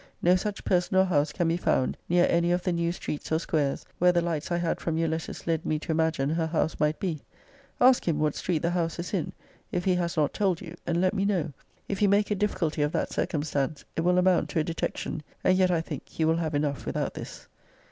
[0.19, 3.37] No such person or house can be found, near any of the new streets or
[3.37, 6.47] squares, where the lights I had from your letters led me to imagine >>> her
[6.47, 7.19] house might be.
[7.79, 9.31] Ask him what street the house is in,
[9.71, 11.53] if he has not told you; and let me >>> know.
[11.87, 15.21] If he make a difficulty of that circumstance, it will amount to a detection.
[15.43, 17.47] And yet, I think, you will have enough without this.